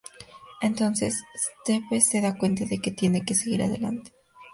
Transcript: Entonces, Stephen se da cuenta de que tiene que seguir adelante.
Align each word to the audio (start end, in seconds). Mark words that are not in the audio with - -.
Entonces, 0.61 1.23
Stephen 1.35 2.01
se 2.01 2.21
da 2.21 2.35
cuenta 2.35 2.65
de 2.65 2.79
que 2.79 2.89
tiene 2.89 3.23
que 3.23 3.35
seguir 3.35 3.61
adelante. 3.61 4.11